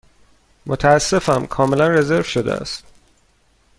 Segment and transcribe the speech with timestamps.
[0.65, 2.83] متأسفم، کاملا رزرو شده است.